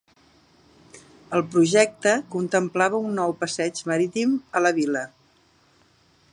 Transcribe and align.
El 1.39 1.43
projecte 1.55 2.15
contemplava 2.37 3.03
un 3.09 3.13
nou 3.21 3.37
passeig 3.43 3.85
marítim 3.93 4.35
a 4.61 4.63
la 4.67 4.73
vila. 4.81 5.05